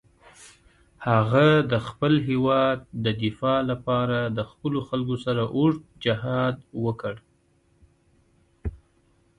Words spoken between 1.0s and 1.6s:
هغه